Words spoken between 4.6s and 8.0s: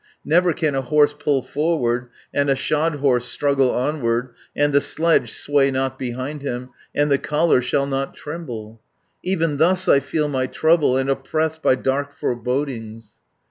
the sledge sway not behind him, And the collar shall